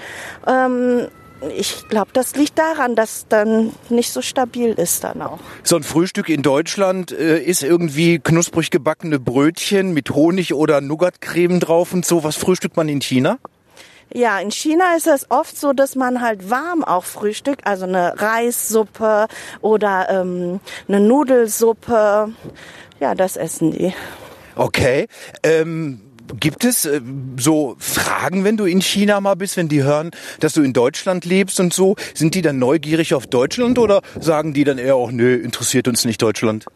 Ähm, 0.47 1.09
ich 1.55 1.89
glaube, 1.89 2.11
das 2.13 2.35
liegt 2.37 2.59
daran, 2.59 2.95
dass 2.95 3.27
dann 3.29 3.73
nicht 3.91 4.11
so 4.11 4.23
stabil 4.23 4.71
ist 4.71 5.05
dann 5.05 5.21
auch. 5.21 5.39
So 5.63 5.77
ein 5.77 5.83
Frühstück 5.83 6.29
in 6.29 6.43
Deutschland 6.43 7.13
äh, 7.13 7.39
ist 7.43 7.63
irgendwie 7.63 8.19
knusprig 8.19 8.71
gebackene 8.71 9.19
Brötchen 9.19 9.93
mit 9.93 10.11
Honig 10.11 10.55
oder 10.55 10.81
Nougatcreme 10.81 11.61
drauf 11.61 11.93
und 11.93 12.07
so. 12.07 12.25
Was 12.25 12.37
frühstückt 12.37 12.77
man 12.77 12.89
in 12.89 13.01
China? 13.01 13.39
Ja, 14.13 14.39
in 14.39 14.51
China 14.51 14.97
ist 14.97 15.07
es 15.07 15.31
oft 15.31 15.59
so, 15.59 15.73
dass 15.73 15.95
man 15.97 16.21
halt 16.21 16.49
warm 16.49 16.85
auch 16.85 17.05
frühstückt, 17.05 17.67
also 17.67 17.85
eine 17.85 18.21
Reissuppe 18.21 19.27
oder 19.61 20.09
ähm, 20.09 20.61
eine 20.89 21.01
Nudelsuppe. 21.01 22.33
Ja, 23.01 23.15
das 23.15 23.37
essen 23.37 23.73
die. 23.73 23.93
Okay. 24.55 25.07
Ähm, 25.43 26.01
gibt 26.41 26.65
es 26.65 26.85
äh, 26.85 27.01
so 27.39 27.77
Fragen, 27.79 28.45
wenn 28.45 28.57
du 28.57 28.65
in 28.65 28.81
China 28.81 29.21
mal 29.21 29.35
bist, 29.35 29.57
wenn 29.57 29.69
die 29.69 29.83
hören, 29.83 30.11
dass 30.41 30.55
du 30.55 30.63
in 30.63 30.73
Deutschland 30.73 31.25
lebst 31.25 31.61
und 31.61 31.75
so? 31.75 31.97
Sind 32.15 32.35
die 32.35 32.43
dann 32.43 32.59
neugierig 32.59 33.15
auf 33.15 33.27
Deutschland 33.27 33.79
oder 33.79 34.03
sagen 34.19 34.55
die 34.55 34.65
dann 34.65 34.79
eher 34.79 34.97
auch, 34.97 35.11
nö, 35.11 35.35
interessiert 35.35 35.89
uns 35.89 36.05
nicht 36.05 36.23
Deutschland? 36.23 36.67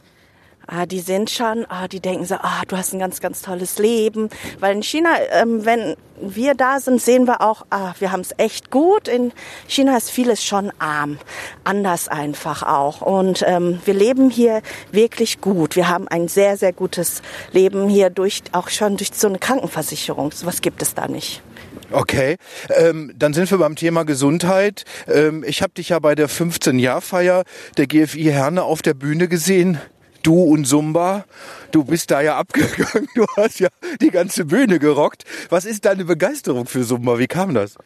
Ah, 0.73 0.87
die 0.87 1.01
sind 1.01 1.31
schon, 1.31 1.67
ah, 1.69 1.89
die 1.89 1.99
denken 1.99 2.25
so, 2.25 2.37
ah, 2.37 2.63
du 2.69 2.77
hast 2.77 2.93
ein 2.93 3.01
ganz, 3.01 3.21
ganz 3.21 3.43
tolles 3.43 3.79
Leben. 3.79 4.29
Weil 4.61 4.77
in 4.77 4.85
China, 4.85 5.11
ähm, 5.33 5.65
wenn 5.65 5.97
wir 6.21 6.55
da 6.55 6.79
sind, 6.79 7.03
sehen 7.03 7.27
wir 7.27 7.41
auch, 7.41 7.67
ah, 7.71 7.93
wir 7.99 8.13
haben 8.13 8.21
es 8.21 8.33
echt 8.37 8.71
gut. 8.71 9.09
In 9.09 9.33
China 9.67 9.97
ist 9.97 10.13
vieles 10.13 10.45
schon 10.45 10.71
arm, 10.79 11.19
anders 11.65 12.07
einfach 12.07 12.63
auch. 12.63 13.01
Und 13.01 13.45
ähm, 13.49 13.81
wir 13.85 13.95
leben 13.95 14.31
hier 14.31 14.63
wirklich 14.93 15.41
gut. 15.41 15.75
Wir 15.75 15.89
haben 15.89 16.07
ein 16.07 16.29
sehr, 16.29 16.57
sehr 16.57 16.73
gutes 16.73 17.23
Leben 17.51 17.89
hier 17.89 18.09
durch, 18.09 18.43
auch 18.53 18.69
schon 18.69 18.97
durch 18.97 19.11
so 19.13 19.27
eine 19.27 19.41
Krankenversicherung. 19.41 20.31
So 20.31 20.47
was 20.47 20.61
gibt 20.61 20.83
es 20.83 20.95
da 20.95 21.09
nicht. 21.09 21.43
Okay, 21.91 22.37
ähm, 22.77 23.13
dann 23.17 23.35
sind 23.35 23.51
wir 23.51 23.59
beim 23.59 23.75
Thema 23.75 24.05
Gesundheit. 24.05 24.85
Ähm, 25.09 25.43
ich 25.45 25.63
habe 25.63 25.73
dich 25.73 25.89
ja 25.89 25.99
bei 25.99 26.15
der 26.15 26.29
15-Jahr-Feier 26.29 27.43
der 27.77 27.87
GFI 27.89 28.27
Herne 28.27 28.63
auf 28.63 28.83
der 28.83 28.95
Bühne 28.95 29.27
gesehen 29.27 29.81
du 30.23 30.43
und 30.43 30.67
Zumba, 30.67 31.25
du 31.71 31.85
bist 31.85 32.11
da 32.11 32.21
ja 32.21 32.37
abgegangen, 32.39 33.09
du 33.15 33.27
hast 33.37 33.61
ja 33.61 33.69
die 34.01 34.11
ganze 34.11 34.45
Bühne 34.45 34.79
gerockt. 34.79 35.25
Was 35.49 35.65
ist 35.65 35.85
deine 35.85 36.05
Begeisterung 36.05 36.67
für 36.67 36.85
Zumba? 36.85 37.19
Wie 37.19 37.27
kam 37.27 37.55
das? 37.55 37.77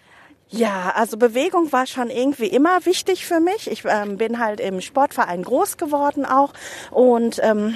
Ja, 0.51 0.93
also 0.95 1.17
Bewegung 1.17 1.73
war 1.73 1.87
schon 1.87 2.11
irgendwie 2.11 2.47
immer 2.47 2.85
wichtig 2.87 3.27
für 3.27 3.41
mich. 3.41 3.71
Ich 3.71 3.85
ähm, 3.87 4.19
bin 4.19 4.39
halt 4.39 4.61
im 4.61 4.81
Sportverein 4.81 5.43
groß 5.43 5.79
geworden 5.79 6.25
auch 6.25 6.53
und 6.91 7.41
ähm, 7.43 7.75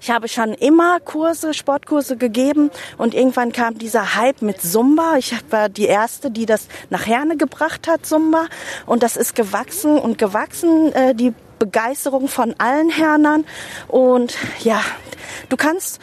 ich 0.00 0.10
habe 0.10 0.28
schon 0.28 0.54
immer 0.54 1.00
Kurse, 1.00 1.54
Sportkurse 1.54 2.16
gegeben 2.16 2.70
und 2.96 3.14
irgendwann 3.14 3.52
kam 3.52 3.78
dieser 3.78 4.14
Hype 4.16 4.42
mit 4.42 4.60
Zumba. 4.60 5.16
Ich 5.18 5.34
war 5.50 5.68
die 5.68 5.86
erste, 5.86 6.30
die 6.30 6.46
das 6.46 6.68
nach 6.90 7.06
Herne 7.06 7.36
gebracht 7.36 7.88
hat, 7.88 8.06
Zumba. 8.06 8.46
Und 8.86 9.02
das 9.02 9.16
ist 9.16 9.34
gewachsen 9.34 9.98
und 9.98 10.18
gewachsen, 10.18 10.92
äh, 10.92 11.14
die 11.14 11.32
Begeisterung 11.58 12.28
von 12.28 12.54
allen 12.58 12.90
Hernern. 12.90 13.44
Und 13.88 14.36
ja, 14.60 14.80
du 15.48 15.56
kannst 15.56 16.00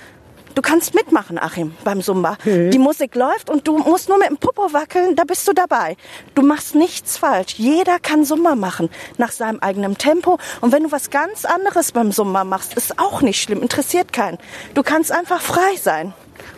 Du 0.55 0.62
kannst 0.62 0.95
mitmachen, 0.95 1.38
Achim, 1.38 1.75
beim 1.83 2.01
Zumba. 2.01 2.38
Mhm. 2.45 2.71
Die 2.71 2.79
Musik 2.79 3.13
läuft 3.15 3.50
und 3.50 3.67
du 3.67 3.77
musst 3.77 4.07
nur 4.07 4.17
mit 4.17 4.29
dem 4.29 4.38
Popo 4.38 4.71
wackeln, 4.71 5.17
da 5.17 5.25
bist 5.25 5.45
du 5.50 5.51
dabei. 5.51 5.97
Du 6.33 6.43
machst 6.43 6.75
nichts 6.75 7.17
falsch. 7.17 7.55
Jeder 7.57 8.00
kann 8.00 8.24
Zumba 8.24 8.55
machen, 8.55 8.89
nach 9.17 9.33
seinem 9.33 9.59
eigenen 9.59 9.97
Tempo. 9.97 10.39
Und 10.62 10.71
wenn 10.71 10.83
du 10.83 10.93
was 10.93 11.09
ganz 11.09 11.43
anderes 11.43 11.91
beim 11.91 12.13
Zumba 12.13 12.45
machst, 12.45 12.74
ist 12.75 13.00
auch 13.00 13.21
nicht 13.21 13.41
schlimm, 13.41 13.62
interessiert 13.62 14.13
keinen. 14.13 14.38
Du 14.75 14.81
kannst 14.81 15.12
einfach 15.12 15.41
frei 15.41 15.75
sein 15.75 16.13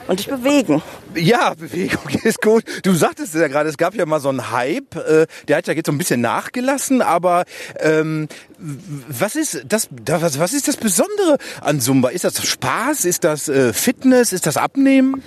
und 0.08 0.20
dich 0.20 0.28
bewegen. 0.28 0.82
Ja, 1.16 1.54
Bewegung 1.54 2.10
ist 2.24 2.42
gut. 2.42 2.64
Du 2.84 2.94
sagtest 2.94 3.36
ja 3.36 3.48
gerade, 3.48 3.70
es 3.70 3.78
gab 3.78 3.96
ja 3.96 4.06
mal 4.06 4.20
so 4.20 4.30
einen 4.30 4.52
Hype, 4.52 4.96
äh, 4.96 5.28
der 5.48 5.58
hat 5.58 5.68
ja 5.68 5.74
jetzt 5.74 5.88
so 5.88 5.92
ein 5.92 5.98
bisschen 5.98 6.22
nachgelassen, 6.22 7.02
aber 7.02 7.46
ähm, 7.80 8.28
was 8.58 9.36
ist 9.36 9.64
das, 9.68 9.90
was, 10.06 10.40
was 10.40 10.54
ist 10.54 10.68
das 10.68 10.78
Besondere 10.78 11.38
an 11.62 11.80
Zumba? 11.80 12.10
Ist 12.10 12.24
das 12.24 12.46
Spaß? 12.46 13.06
Ist 13.06 13.24
das 13.24 13.50
äh, 13.50 13.74
Fitness? 13.74 14.34
Ist 14.34 14.46
das 14.46 14.58
Abnehmen? 14.58 15.22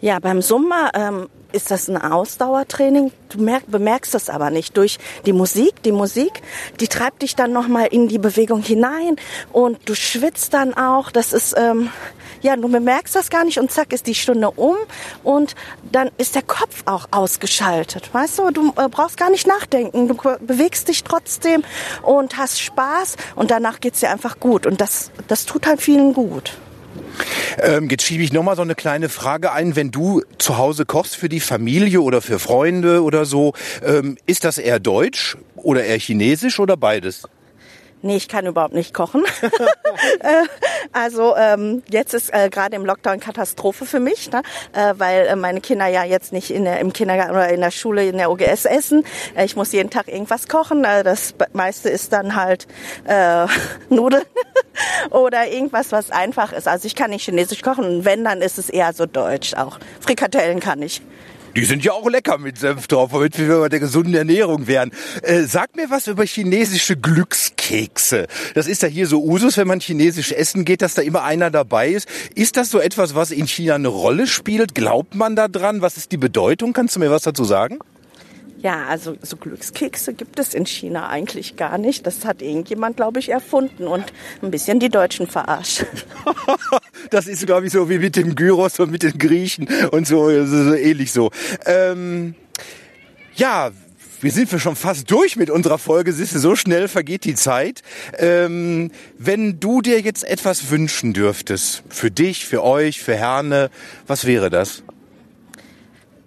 Ja, 0.00 0.18
beim 0.20 0.42
Zumba 0.42 0.90
ähm, 0.94 1.28
ist 1.52 1.70
das 1.70 1.88
ein 1.88 1.96
Ausdauertraining. 1.96 3.12
Du 3.30 3.40
merk, 3.40 3.64
bemerkst 3.66 4.14
das 4.14 4.28
aber 4.28 4.50
nicht 4.50 4.76
durch 4.76 4.98
die 5.24 5.32
Musik. 5.32 5.82
Die 5.82 5.92
Musik, 5.92 6.42
die 6.80 6.88
treibt 6.88 7.22
dich 7.22 7.34
dann 7.34 7.52
nochmal 7.52 7.88
in 7.90 8.08
die 8.08 8.18
Bewegung 8.18 8.62
hinein 8.62 9.16
und 9.52 9.78
du 9.86 9.94
schwitzt 9.94 10.54
dann 10.54 10.74
auch. 10.74 11.10
Das 11.10 11.32
ist, 11.32 11.54
ähm, 11.56 11.90
ja, 12.42 12.56
du 12.56 12.68
bemerkst 12.68 13.14
das 13.14 13.30
gar 13.30 13.44
nicht 13.44 13.58
und 13.58 13.70
zack 13.70 13.92
ist 13.92 14.06
die 14.06 14.14
Stunde 14.14 14.50
um 14.50 14.76
und 15.22 15.54
dann 15.92 16.10
ist 16.18 16.34
der 16.34 16.42
Kopf 16.42 16.82
auch 16.86 17.08
ausgeschaltet. 17.10 18.10
Weißt 18.12 18.38
du, 18.38 18.50
du 18.50 18.72
äh, 18.76 18.88
brauchst 18.88 19.16
gar 19.16 19.30
nicht 19.30 19.46
nachdenken. 19.46 20.08
Du 20.08 20.16
bewegst 20.40 20.88
dich 20.88 21.04
trotzdem 21.04 21.62
und 22.02 22.36
hast 22.36 22.60
Spaß 22.60 23.16
und 23.34 23.50
danach 23.50 23.80
geht's 23.80 24.00
dir 24.00 24.10
einfach 24.10 24.40
gut. 24.40 24.66
Und 24.66 24.80
das, 24.80 25.10
das 25.28 25.46
tut 25.46 25.66
halt 25.66 25.80
vielen 25.80 26.12
gut. 26.14 26.52
Ähm, 27.58 27.88
jetzt 27.90 28.04
schiebe 28.04 28.22
ich 28.22 28.32
nochmal 28.32 28.56
so 28.56 28.62
eine 28.62 28.74
kleine 28.74 29.08
Frage 29.08 29.52
ein. 29.52 29.76
Wenn 29.76 29.90
du 29.90 30.22
zu 30.38 30.58
Hause 30.58 30.84
kochst 30.84 31.16
für 31.16 31.28
die 31.28 31.40
Familie 31.40 32.00
oder 32.00 32.20
für 32.20 32.38
Freunde 32.38 33.02
oder 33.02 33.24
so, 33.24 33.54
ähm, 33.84 34.16
ist 34.26 34.44
das 34.44 34.58
eher 34.58 34.78
deutsch 34.78 35.36
oder 35.56 35.84
eher 35.84 35.98
chinesisch 35.98 36.60
oder 36.60 36.76
beides? 36.76 37.28
Nee, 38.02 38.16
ich 38.16 38.28
kann 38.28 38.46
überhaupt 38.46 38.74
nicht 38.74 38.94
kochen. 38.94 39.24
Äh, 40.20 40.44
also 40.92 41.34
ähm, 41.36 41.82
jetzt 41.88 42.12
ist 42.12 42.32
äh, 42.32 42.50
gerade 42.50 42.76
im 42.76 42.84
Lockdown 42.84 43.18
Katastrophe 43.18 43.86
für 43.86 44.00
mich, 44.00 44.30
ne? 44.30 44.42
äh, 44.72 44.94
weil 44.98 45.26
äh, 45.26 45.36
meine 45.36 45.60
Kinder 45.60 45.86
ja 45.86 46.04
jetzt 46.04 46.32
nicht 46.32 46.50
in 46.50 46.64
der, 46.64 46.80
im 46.80 46.92
Kindergarten 46.92 47.32
oder 47.32 47.48
in 47.48 47.60
der 47.60 47.70
Schule 47.70 48.06
in 48.06 48.18
der 48.18 48.30
OGS 48.30 48.66
essen. 48.66 49.04
Äh, 49.34 49.46
ich 49.46 49.56
muss 49.56 49.72
jeden 49.72 49.88
Tag 49.88 50.08
irgendwas 50.08 50.48
kochen. 50.48 50.84
Äh, 50.84 51.02
das 51.02 51.34
meiste 51.54 51.88
ist 51.88 52.12
dann 52.12 52.36
halt 52.36 52.66
äh, 53.04 53.46
Nudeln 53.88 54.24
oder 55.10 55.48
irgendwas, 55.48 55.92
was 55.92 56.10
einfach 56.10 56.52
ist. 56.52 56.68
Also 56.68 56.86
ich 56.86 56.94
kann 56.94 57.10
nicht 57.10 57.24
chinesisch 57.24 57.62
kochen. 57.62 58.04
Wenn, 58.04 58.24
dann 58.24 58.42
ist 58.42 58.58
es 58.58 58.68
eher 58.68 58.92
so 58.92 59.06
deutsch 59.06 59.54
auch. 59.54 59.78
Frikadellen 60.00 60.60
kann 60.60 60.82
ich. 60.82 61.00
Die 61.56 61.64
sind 61.64 61.82
ja 61.82 61.92
auch 61.92 62.06
lecker 62.06 62.36
mit 62.36 62.58
Senf 62.58 62.86
drauf, 62.86 63.12
womit 63.12 63.38
wir 63.38 63.58
bei 63.58 63.70
der 63.70 63.80
gesunden 63.80 64.12
Ernährung 64.12 64.66
wären. 64.66 64.92
Äh, 65.22 65.44
sag 65.44 65.74
mir 65.74 65.88
was 65.88 66.06
über 66.06 66.26
chinesische 66.26 66.98
Glückskekse. 66.98 68.26
Das 68.52 68.66
ist 68.66 68.82
ja 68.82 68.88
hier 68.88 69.06
so 69.06 69.24
Usus, 69.24 69.56
wenn 69.56 69.66
man 69.66 69.80
chinesisch 69.80 70.32
essen 70.32 70.66
geht, 70.66 70.82
dass 70.82 70.92
da 70.92 71.00
immer 71.00 71.22
einer 71.22 71.50
dabei 71.50 71.88
ist. 71.88 72.08
Ist 72.34 72.58
das 72.58 72.70
so 72.70 72.78
etwas, 72.78 73.14
was 73.14 73.30
in 73.30 73.46
China 73.46 73.76
eine 73.76 73.88
Rolle 73.88 74.26
spielt? 74.26 74.74
Glaubt 74.74 75.14
man 75.14 75.34
da 75.34 75.48
dran? 75.48 75.80
Was 75.80 75.96
ist 75.96 76.12
die 76.12 76.18
Bedeutung? 76.18 76.74
Kannst 76.74 76.94
du 76.94 77.00
mir 77.00 77.10
was 77.10 77.22
dazu 77.22 77.44
sagen? 77.44 77.78
Ja, 78.62 78.86
also 78.86 79.16
so 79.20 79.36
Glückskekse 79.36 80.14
gibt 80.14 80.38
es 80.38 80.54
in 80.54 80.64
China 80.64 81.08
eigentlich 81.08 81.56
gar 81.56 81.76
nicht. 81.78 82.06
Das 82.06 82.24
hat 82.24 82.40
irgendjemand, 82.40 82.96
glaube 82.96 83.18
ich, 83.20 83.28
erfunden 83.28 83.86
und 83.86 84.04
ein 84.42 84.50
bisschen 84.50 84.80
die 84.80 84.88
Deutschen 84.88 85.26
verarscht. 85.26 85.84
das 87.10 87.26
ist, 87.26 87.44
glaube 87.46 87.66
ich, 87.66 87.72
so 87.72 87.88
wie 87.90 87.98
mit 87.98 88.16
dem 88.16 88.34
Gyros 88.34 88.80
und 88.80 88.90
mit 88.90 89.02
den 89.02 89.18
Griechen 89.18 89.68
und 89.90 90.06
so, 90.06 90.30
so 90.46 90.74
ähnlich 90.74 91.12
so. 91.12 91.30
Ähm, 91.66 92.34
ja, 93.34 93.70
wir 94.20 94.32
sind 94.32 94.50
wir 94.50 94.58
schon 94.58 94.76
fast 94.76 95.10
durch 95.10 95.36
mit 95.36 95.50
unserer 95.50 95.78
Folge. 95.78 96.12
Du, 96.12 96.24
so 96.24 96.56
schnell 96.56 96.88
vergeht 96.88 97.24
die 97.24 97.34
Zeit. 97.34 97.82
Ähm, 98.18 98.90
wenn 99.18 99.60
du 99.60 99.82
dir 99.82 100.00
jetzt 100.00 100.24
etwas 100.24 100.70
wünschen 100.70 101.12
dürftest, 101.12 101.82
für 101.90 102.10
dich, 102.10 102.46
für 102.46 102.64
euch, 102.64 103.02
für 103.02 103.14
Herne, 103.14 103.70
was 104.06 104.24
wäre 104.24 104.48
das? 104.48 104.82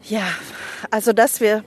Ja, 0.07 0.27
also 0.91 1.13
dass 1.13 1.41
wir 1.41 1.63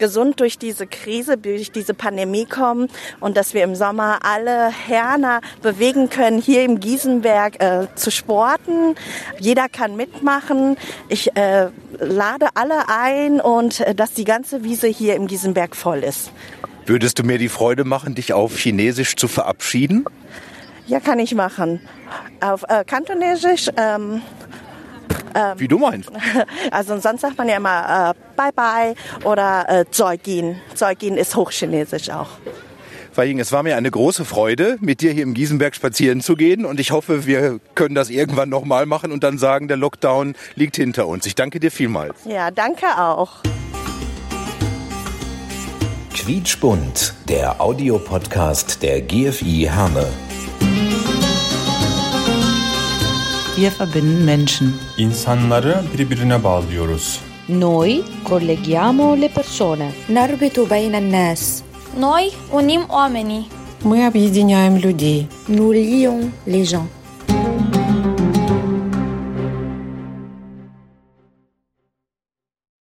gesund 0.00 0.40
durch 0.40 0.58
diese 0.58 0.88
Krise, 0.88 1.36
durch 1.36 1.70
diese 1.70 1.94
Pandemie 1.94 2.46
kommen 2.46 2.88
und 3.20 3.36
dass 3.36 3.54
wir 3.54 3.62
im 3.62 3.76
Sommer 3.76 4.18
alle 4.22 4.70
Herner 4.70 5.40
bewegen 5.62 6.10
können, 6.10 6.40
hier 6.40 6.64
im 6.64 6.80
Giesenberg 6.80 7.62
äh, 7.62 7.86
zu 7.94 8.10
sporten. 8.10 8.96
Jeder 9.38 9.68
kann 9.68 9.94
mitmachen. 9.94 10.76
Ich 11.08 11.36
äh, 11.36 11.68
lade 12.00 12.48
alle 12.54 12.88
ein 12.88 13.40
und 13.40 13.78
äh, 13.80 13.94
dass 13.94 14.12
die 14.14 14.24
ganze 14.24 14.64
Wiese 14.64 14.88
hier 14.88 15.14
im 15.14 15.28
Giesenberg 15.28 15.76
voll 15.76 16.02
ist. 16.02 16.32
Würdest 16.86 17.20
du 17.20 17.22
mir 17.22 17.38
die 17.38 17.48
Freude 17.48 17.84
machen, 17.84 18.16
dich 18.16 18.32
auf 18.32 18.56
Chinesisch 18.56 19.14
zu 19.14 19.28
verabschieden? 19.28 20.04
Ja, 20.86 20.98
kann 20.98 21.20
ich 21.20 21.36
machen. 21.36 21.80
Auf 22.40 22.64
äh, 22.68 22.84
Kantonesisch. 22.84 23.68
Ähm, 23.76 24.22
ähm, 25.34 25.58
Wie 25.58 25.68
du 25.68 25.78
meinst. 25.78 26.10
Also 26.70 26.98
sonst 26.98 27.20
sagt 27.20 27.38
man 27.38 27.48
ja 27.48 27.56
immer 27.56 28.14
äh, 28.14 28.36
Bye 28.36 28.52
Bye 28.52 28.94
oder 29.24 29.66
äh, 29.68 29.84
Zeugin. 29.90 30.56
Zeugin 30.74 31.16
ist 31.16 31.36
hochchinesisch 31.36 32.10
auch. 32.10 32.28
Weihing, 33.14 33.38
es 33.40 33.52
war 33.52 33.62
mir 33.62 33.76
eine 33.76 33.90
große 33.90 34.24
Freude, 34.24 34.78
mit 34.80 35.00
dir 35.00 35.12
hier 35.12 35.24
im 35.24 35.34
Giesenberg 35.34 35.74
spazieren 35.74 36.20
zu 36.20 36.36
gehen 36.36 36.64
und 36.64 36.80
ich 36.80 36.92
hoffe, 36.92 37.26
wir 37.26 37.60
können 37.74 37.94
das 37.94 38.08
irgendwann 38.08 38.48
nochmal 38.48 38.86
machen 38.86 39.12
und 39.12 39.24
dann 39.24 39.36
sagen, 39.36 39.68
der 39.68 39.76
Lockdown 39.76 40.34
liegt 40.54 40.76
hinter 40.76 41.06
uns. 41.06 41.26
Ich 41.26 41.34
danke 41.34 41.60
dir 41.60 41.70
vielmals. 41.70 42.14
Ja, 42.24 42.50
danke 42.50 42.86
auch. 42.98 43.42
Quietschbunt, 46.14 47.14
der 47.28 47.60
Audiopodcast 47.60 48.82
der 48.82 49.02
GFI 49.02 49.68
Herne. 49.70 50.06
Wir 53.59 53.71
verbinden 53.79 54.25
Menschen. 54.25 54.73
İnsanları 54.97 55.83
birbirine 55.97 56.43
bağlıyoruz. 56.43 57.19
Noi 57.49 58.03
colleghiamo 58.29 59.21
le 59.21 59.27
persone. 59.27 59.91
نربط 60.09 60.59
بين 60.69 60.93
الناس 60.93 61.61
Noi 61.99 62.31
unim 62.51 62.81
oamenii. 62.89 63.45
Мы 63.83 64.05
объединяем 64.07 64.77
людей. 64.77 65.27
Nous 65.49 65.73
lions 65.73 66.23
les 66.47 66.65
gens. 66.71 66.87